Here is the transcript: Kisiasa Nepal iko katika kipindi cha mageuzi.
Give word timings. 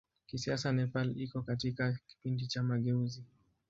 Kisiasa 0.25 0.71
Nepal 0.71 1.09
iko 1.21 1.41
katika 1.41 1.97
kipindi 2.07 2.47
cha 2.47 2.63
mageuzi. 2.63 3.23